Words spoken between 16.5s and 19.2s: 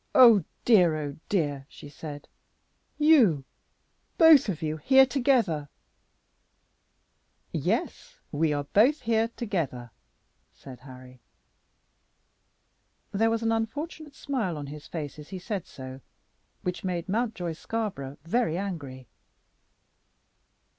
which made Mountjoy Scarborough very angry.